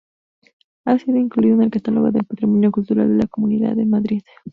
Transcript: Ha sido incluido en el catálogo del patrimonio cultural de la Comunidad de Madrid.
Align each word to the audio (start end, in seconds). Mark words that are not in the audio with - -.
Ha 0.85 0.97
sido 0.97 1.19
incluido 1.19 1.57
en 1.57 1.61
el 1.61 1.69
catálogo 1.69 2.09
del 2.09 2.23
patrimonio 2.23 2.71
cultural 2.71 3.07
de 3.07 3.21
la 3.23 3.27
Comunidad 3.27 3.75
de 3.75 3.85
Madrid. 3.85 4.23